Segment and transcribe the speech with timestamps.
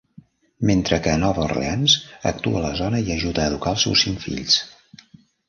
[0.69, 1.97] Mentre que a Nova Orleans
[2.31, 4.59] actua a la zona i ajuda a educar als seus cinc fills.